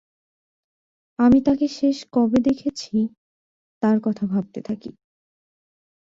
আমি 1.19 1.39
তাকে 1.41 1.65
শেষ 1.77 1.97
কবে 2.13 2.39
দেখেছি 2.41 2.95
তার 3.83 3.97
কথা 4.01 4.23
ভাবতে 4.25 4.59
থাকি। 4.61 4.91